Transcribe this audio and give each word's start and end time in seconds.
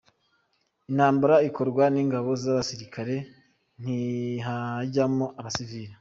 Intambara 0.91 1.35
ikorwa 1.49 1.83
n’ingabo 1.93 2.29
z’abasirikare, 2.43 3.15
ntihajyamo 3.81 5.25
abasivili. 5.39 5.93